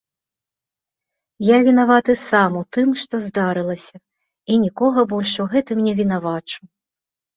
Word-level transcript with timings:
Я 1.47 1.57
вінаваты 1.67 2.15
сам 2.29 2.51
у 2.61 2.65
тым, 2.77 2.87
што 3.01 3.15
здарылася, 3.27 3.97
і 4.55 4.61
нікога 4.65 4.99
больш 5.15 5.31
у 5.45 5.49
гэтым 5.57 5.77
не 5.89 5.93
вінавачу. 6.01 6.59